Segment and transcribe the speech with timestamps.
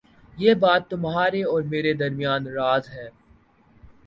[0.37, 3.07] یہ بات تمہارے اور میرے درمیان راز ہے